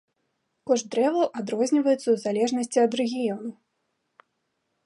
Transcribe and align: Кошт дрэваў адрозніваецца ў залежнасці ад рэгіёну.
Кошт 0.69 0.85
дрэваў 0.95 1.25
адрозніваецца 1.41 2.05
ў 2.11 2.17
залежнасці 2.25 2.77
ад 2.85 2.91
рэгіёну. 3.01 3.57